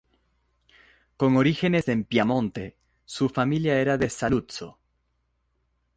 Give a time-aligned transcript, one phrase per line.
[1.15, 4.79] Con orígenes en Piamonte, su familia era de Saluzzo.